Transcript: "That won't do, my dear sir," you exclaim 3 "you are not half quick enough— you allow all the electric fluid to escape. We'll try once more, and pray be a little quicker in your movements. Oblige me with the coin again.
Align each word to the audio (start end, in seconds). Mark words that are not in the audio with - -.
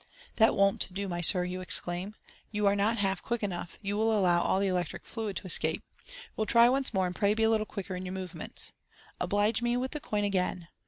"That 0.37 0.55
won't 0.55 0.91
do, 0.91 1.07
my 1.07 1.17
dear 1.19 1.23
sir," 1.23 1.43
you 1.43 1.61
exclaim 1.61 2.13
3 2.49 2.49
"you 2.53 2.65
are 2.65 2.75
not 2.75 2.97
half 2.97 3.21
quick 3.21 3.43
enough— 3.43 3.77
you 3.83 4.01
allow 4.01 4.41
all 4.41 4.59
the 4.59 4.65
electric 4.65 5.05
fluid 5.05 5.37
to 5.37 5.45
escape. 5.45 5.83
We'll 6.35 6.47
try 6.47 6.67
once 6.69 6.91
more, 6.91 7.05
and 7.05 7.15
pray 7.15 7.35
be 7.35 7.43
a 7.43 7.49
little 7.51 7.67
quicker 7.67 7.95
in 7.95 8.07
your 8.07 8.13
movements. 8.13 8.73
Oblige 9.19 9.61
me 9.61 9.77
with 9.77 9.91
the 9.91 9.99
coin 9.99 10.23
again. 10.23 10.69